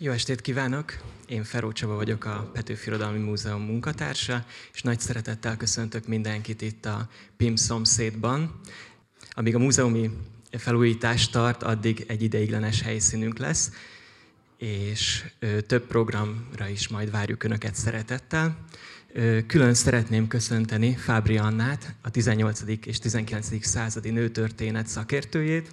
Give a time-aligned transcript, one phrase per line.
[0.00, 0.96] Jó estét kívánok!
[1.26, 6.86] Én Feró Csaba vagyok, a Petőfi Irodalmi Múzeum munkatársa, és nagy szeretettel köszöntök mindenkit itt
[6.86, 8.60] a PIM szomszédban.
[9.30, 10.10] Amíg a múzeumi
[10.50, 13.70] felújítás tart, addig egy ideiglenes helyszínünk lesz,
[14.56, 15.24] és
[15.66, 18.64] több programra is majd várjuk Önöket szeretettel.
[19.46, 22.62] Külön szeretném köszönteni Fábri Annát, a 18.
[22.84, 23.66] és 19.
[23.66, 25.70] századi nőtörténet szakértőjét,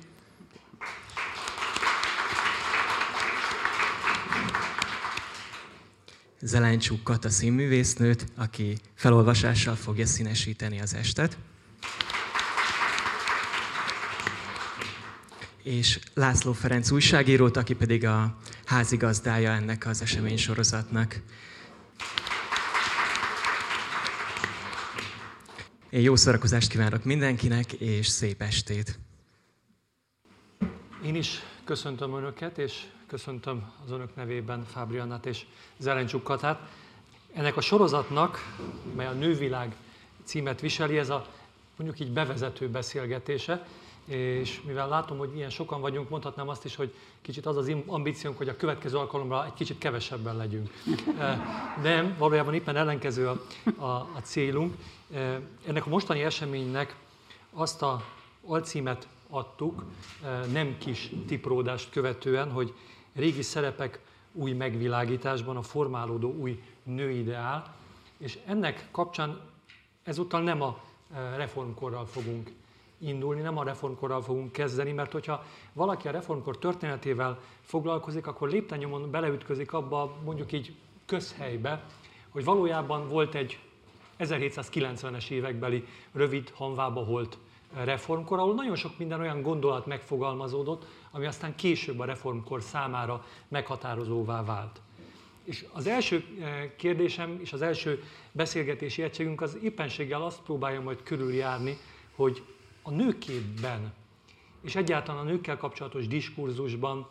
[6.45, 11.38] Zeláncsuk Kata színművésznőt, aki felolvasással fogja színesíteni az estet.
[15.63, 21.22] És László Ferenc újságírót, aki pedig a házigazdája ennek az esemény sorozatnak.
[25.89, 29.00] Én jó szórakozást kívánok mindenkinek, és szép estét!
[31.03, 35.45] Én is köszöntöm Önöket, és köszöntöm az Önök nevében Fábriannát és
[35.77, 36.59] Zelencsuk Katát.
[37.33, 38.55] Ennek a sorozatnak,
[38.95, 39.75] mely a Nővilág
[40.23, 41.25] címet viseli, ez a
[41.75, 43.67] mondjuk így bevezető beszélgetése,
[44.05, 48.38] és mivel látom, hogy ilyen sokan vagyunk, mondhatnám azt is, hogy kicsit az az ambíciónk,
[48.38, 50.69] hogy a következő alkalomra egy kicsit kevesebben legyünk.
[51.81, 53.41] Nem, valójában éppen ellenkező a,
[53.77, 54.75] a, a célunk.
[55.67, 56.95] Ennek a mostani eseménynek
[57.53, 58.03] azt a
[58.45, 59.84] alcímet adtuk,
[60.52, 62.73] nem kis tipródást követően, hogy
[63.16, 64.00] régi szerepek
[64.31, 67.76] új megvilágításban, a formálódó új nőideál,
[68.18, 69.42] és ennek kapcsán
[70.03, 70.80] ezúttal nem a
[71.36, 72.52] reformkorral fogunk
[72.98, 79.12] indulni, nem a reformkorral fogunk kezdeni, mert hogyha valaki a reformkor történetével foglalkozik, akkor léptennyomon
[79.12, 81.86] beleütközik abba, mondjuk így közhelybe,
[82.30, 83.59] hogy valójában volt egy
[84.20, 87.38] 1790-es évekbeli rövid hanvába holt
[87.73, 94.44] reformkor, ahol nagyon sok minden olyan gondolat megfogalmazódott, ami aztán később a reformkor számára meghatározóvá
[94.44, 94.81] vált.
[95.44, 101.03] És az első eh, kérdésem és az első beszélgetési egységünk az éppenséggel azt próbálja majd
[101.03, 101.78] körüljárni,
[102.16, 102.44] hogy
[102.81, 103.94] a nőképben
[104.61, 107.07] és egyáltalán a nőkkel kapcsolatos diskurzusban,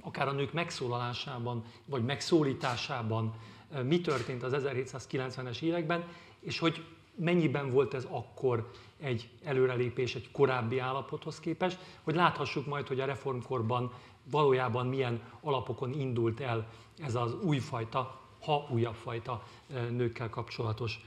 [0.00, 3.34] akár a nők megszólalásában vagy megszólításában
[3.72, 6.04] eh, mi történt az 1790-es években,
[6.40, 6.84] és hogy
[7.14, 8.70] mennyiben volt ez akkor
[9.02, 13.92] egy előrelépés egy korábbi állapothoz képest, hogy láthassuk majd, hogy a reformkorban
[14.30, 16.68] valójában milyen alapokon indult el
[16.98, 19.42] ez az újfajta, ha újabb fajta
[19.90, 21.00] nőkkel kapcsolatos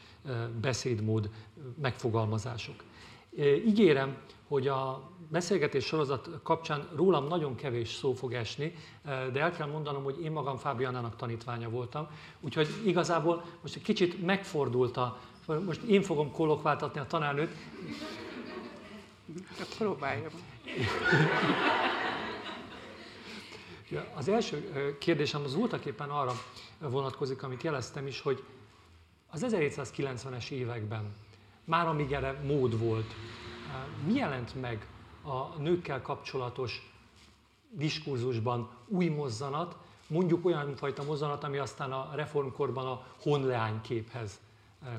[0.61, 1.29] beszédmód,
[1.81, 2.83] megfogalmazások.
[3.65, 4.17] Ígérem,
[4.47, 8.73] hogy a beszélgetés sorozat kapcsán rólam nagyon kevés szó fog esni,
[9.03, 12.07] de el kell mondanom, hogy én magam Fábianának tanítványa voltam,
[12.39, 17.55] úgyhogy igazából most egy kicsit megfordult a most én fogom kolokváltatni a tanárnőt.
[19.77, 20.31] Próbáljam.
[24.15, 26.33] Az első kérdésem az voltak éppen arra
[26.79, 28.43] vonatkozik, amit jeleztem is, hogy
[29.31, 31.13] az 1790-es években,
[31.63, 33.13] már amíg erre mód volt,
[34.05, 34.87] mi jelent meg
[35.23, 36.93] a nőkkel kapcsolatos
[37.69, 44.39] diskurzusban új mozzanat, mondjuk olyan fajta mozzanat, ami aztán a reformkorban a honleány képhez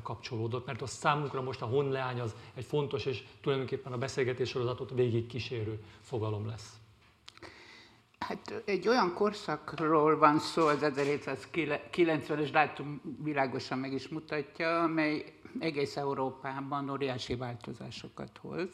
[0.03, 4.91] kapcsolódott, mert a számunkra most a honleány az egy fontos és tulajdonképpen a beszélgetés sorozatot
[4.91, 6.77] végig kísérő fogalom lesz.
[8.19, 15.97] Hát egy olyan korszakról van szó, az 1790-es dátum világosan meg is mutatja, amely egész
[15.97, 18.69] Európában óriási változásokat hoz.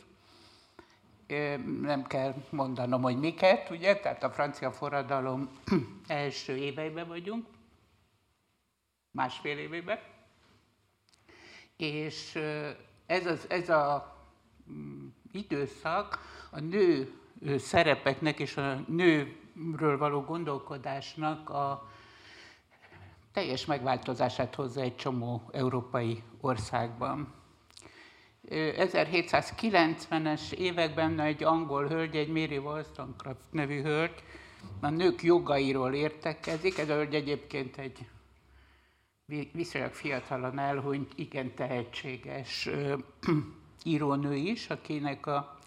[1.81, 3.97] Nem kell mondanom, hogy miket, ugye?
[3.97, 5.49] Tehát a francia forradalom
[6.07, 7.47] első éveiben vagyunk,
[9.11, 9.99] másfél évében
[11.83, 12.39] és
[13.07, 14.17] ez, az, ez a
[14.71, 16.19] mm, időszak
[16.51, 17.13] a nő
[17.59, 21.91] szerepeknek és a nőről való gondolkodásnak a
[23.33, 27.33] teljes megváltozását hozza egy csomó európai országban.
[28.51, 34.23] 1790-es években egy angol hölgy, egy Mary Wollstonecraft nevű hölgy,
[34.81, 36.79] a nők jogairól értekezik.
[36.79, 38.07] Ez a hölgy egyébként egy
[39.53, 42.69] viszonylag fiatalan elhunyt, igen tehetséges
[43.85, 45.59] írónő is, akinek a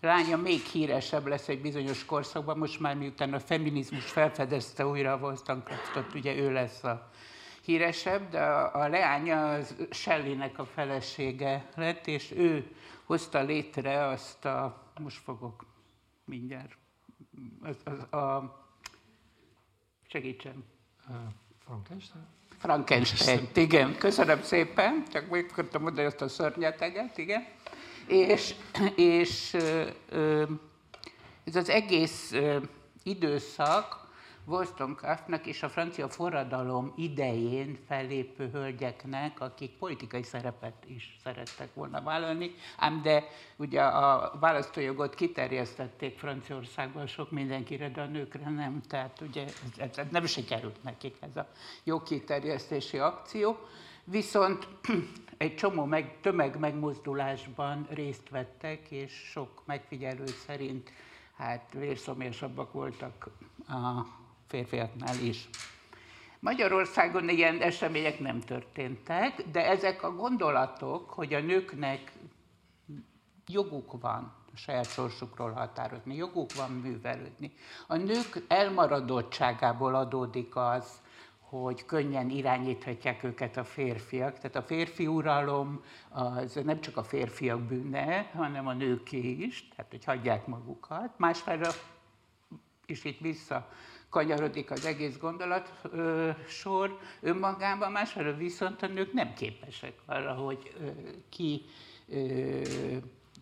[0.00, 5.16] lánya még híresebb lesz egy bizonyos korszakban, most már miután a feminizmus felfedezte újra a
[5.16, 7.10] Wollstonecraftot, ugye ő lesz a
[7.64, 14.44] híresebb, de a, a leánya az Shelleynek a felesége lett, és ő hozta létre azt
[14.44, 15.66] a, most fogok
[16.24, 16.76] mindjárt,
[17.62, 18.58] az, az, a,
[20.06, 20.64] segítsen.
[21.58, 22.39] Frankenstein?
[22.60, 27.46] Frankenstein, igen, köszönöm szépen, csak még akartam mondani azt a szörnyeteget, igen.
[28.06, 28.54] És,
[28.96, 29.56] és
[31.44, 32.34] ez az egész
[33.02, 33.99] időszak
[34.50, 42.54] Wollstonecraftnak és a francia forradalom idején fellépő hölgyeknek, akik politikai szerepet is szerettek volna vállalni,
[42.76, 43.24] ám de
[43.56, 49.44] ugye a választójogot kiterjesztették Franciaországban sok mindenkire, de a nőkre nem, tehát ugye
[49.78, 51.48] ez, ez nem sikerült nekik ez a
[51.84, 53.56] jogkiterjesztési akció.
[54.04, 54.68] Viszont
[55.36, 60.92] egy csomó meg, tömeg megmozdulásban részt vettek, és sok megfigyelő szerint
[61.36, 63.30] hát vérszomjasabbak voltak
[63.68, 64.18] a
[64.50, 65.48] férfiaknál is.
[66.40, 72.12] Magyarországon ilyen események nem történtek, de ezek a gondolatok, hogy a nőknek
[73.46, 77.52] joguk van a saját sorsukról határozni, joguk van művelődni.
[77.86, 81.00] A nők elmaradottságából adódik az,
[81.38, 84.38] hogy könnyen irányíthatják őket a férfiak.
[84.38, 89.90] Tehát a férfi uralom az nem csak a férfiak bűne, hanem a nőké is, tehát
[89.90, 91.18] hogy hagyják magukat.
[91.18, 91.72] Másfelől,
[92.86, 93.68] és itt vissza
[94.10, 95.72] kanyarodik az egész gondolat
[96.48, 100.90] sor önmagában, másfelől viszont a nők nem képesek arra, hogy ö,
[101.28, 101.62] ki
[102.08, 102.60] ö,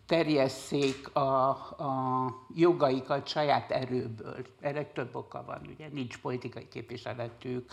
[0.05, 4.45] terjesszék a, a jogaikat saját erőből.
[4.59, 7.71] Erre több oka van, ugye nincs politikai képviseletük,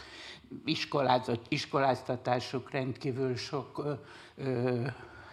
[0.65, 3.99] iskolázott, iskoláztatásuk rendkívül sok,
[4.35, 4.87] ö,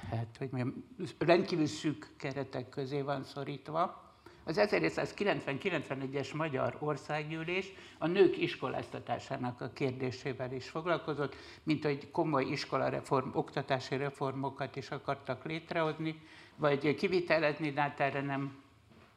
[0.09, 0.83] hát, hogy mondjam,
[1.17, 4.02] rendkívül szűk keretek közé van szorítva.
[4.45, 13.29] Az 1990-91-es Magyar Országgyűlés a nők iskoláztatásának a kérdésével is foglalkozott, mint hogy komoly iskolareform,
[13.33, 16.21] oktatási reformokat is akartak létrehozni,
[16.55, 18.61] vagy kivitelezni, de hát erre nem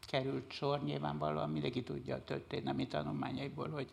[0.06, 0.82] került sor.
[0.82, 3.88] Nyilvánvalóan mindenki tudja a történelmi tanulmányaiból, hogy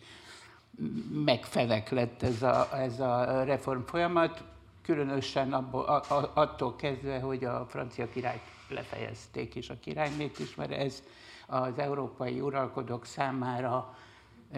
[1.25, 4.44] megfevek lett ez a, ez a reform folyamat,
[4.81, 8.41] különösen abból, a, a, attól kezdve, hogy a francia királyt
[8.74, 11.04] lefejezték, és a királynét is, mert ez
[11.48, 13.98] az európai uralkodók számára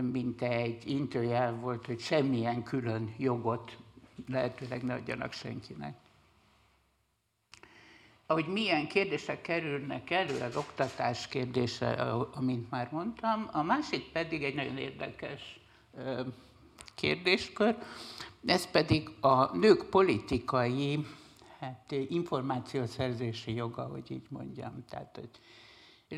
[0.02, 3.78] mint egy intőjel volt, hogy semmilyen külön jogot
[4.28, 5.96] lehetőleg ne adjanak senkinek.
[8.26, 11.92] Ahogy milyen kérdések kerülnek elő, az oktatás kérdése,
[12.34, 15.60] amint már mondtam, a másik pedig egy nagyon érdekes
[16.96, 17.78] kérdéskör,
[18.46, 21.06] ez pedig a nők politikai
[21.66, 24.86] hát, információszerzési joga, hogy így mondjam.
[24.90, 25.30] Tehát, hogy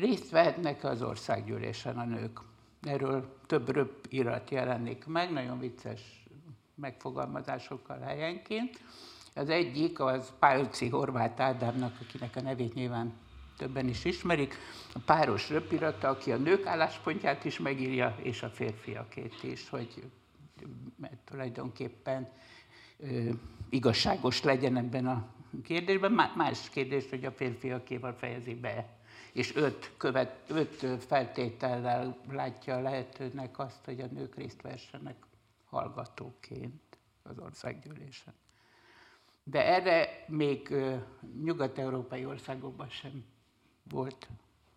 [0.00, 2.40] részt vehetnek az országgyűlésen a nők.
[2.82, 6.26] Erről több röbb irat jelenik meg, nagyon vicces
[6.74, 8.80] megfogalmazásokkal helyenként.
[9.34, 13.12] Az egyik az Pálci Horváth Ádámnak, akinek a nevét nyilván
[13.56, 14.54] többen is ismerik,
[14.94, 20.10] a páros röpirata, aki a nők álláspontját is megírja, és a férfiakét is, hogy
[20.96, 22.28] mert tulajdonképpen
[22.98, 23.30] ö,
[23.68, 25.26] igazságos legyen ebben a
[25.62, 26.32] kérdésben.
[26.36, 28.98] Más kérdés, hogy a férfiakéval fejezi be
[29.32, 35.16] és öt, követ, öt feltétellel látja lehetőnek azt, hogy a nők részt vessenek
[35.68, 38.34] hallgatóként az országgyűlésen.
[39.44, 40.74] De erre még
[41.42, 43.24] nyugat-európai országokban sem
[43.90, 44.28] volt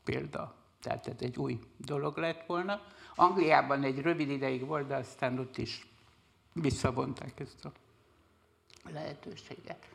[0.03, 0.55] példa.
[0.79, 2.81] Tehát ez egy új dolog lett volna.
[3.15, 5.87] Angliában egy rövid ideig volt, de aztán ott is
[6.53, 7.71] visszavonták ezt a
[8.91, 9.89] lehetőséget.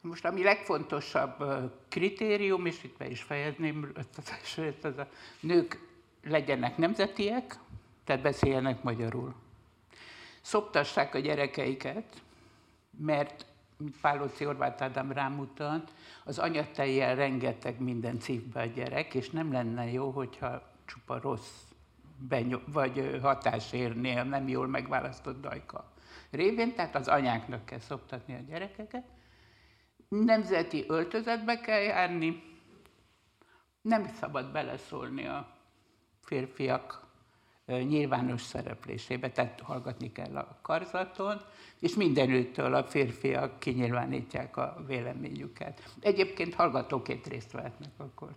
[0.00, 1.44] Most ami legfontosabb
[1.88, 5.08] kritérium, és itt be is fejezném ezt az a
[5.40, 5.88] nők
[6.22, 7.58] legyenek nemzetiek,
[8.04, 9.34] tehát beszéljenek magyarul.
[10.40, 12.22] Szoptassák a gyerekeiket,
[12.98, 13.46] mert,
[13.76, 15.92] mint Pálóci Orvát Ádám rámutat,
[16.24, 21.62] az anyatejjel rengeteg minden szívbe a gyerek, és nem lenne jó, hogyha csupa rossz
[22.28, 25.90] benyom, vagy hatás érné nem jól megválasztott dajka
[26.30, 29.04] révén, tehát az anyáknak kell szoptatni a gyerekeket,
[30.10, 32.42] nemzeti öltözetbe kell járni,
[33.82, 35.56] nem szabad beleszólni a
[36.20, 37.08] férfiak
[37.66, 41.40] nyilvános szereplésébe, tehát hallgatni kell a karzaton,
[41.80, 45.94] és mindenüttől a férfiak kinyilvánítják a véleményüket.
[46.00, 48.34] Egyébként hallgatóként részt vehetnek akkor.